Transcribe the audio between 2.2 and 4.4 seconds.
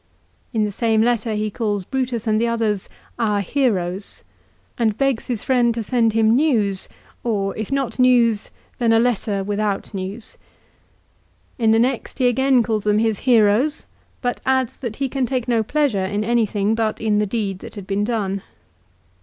and the others," our heroes,"